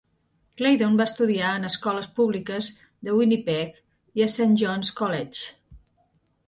Claydon 0.61 0.95
va 1.01 1.05
estudiar 1.09 1.51
en 1.57 1.67
escoles 1.69 2.07
públiques 2.21 2.71
de 3.09 3.19
Winnipeg 3.19 3.79
i 4.21 4.27
a 4.29 4.33
Saint 4.39 4.59
Johns 4.65 4.95
College. 5.03 5.53